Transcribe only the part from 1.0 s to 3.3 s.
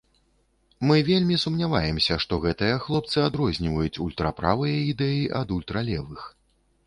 вельмі сумняваемся, што гэтыя хлопцы